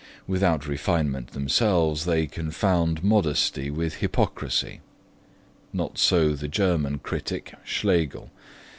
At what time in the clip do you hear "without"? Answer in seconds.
0.25-0.65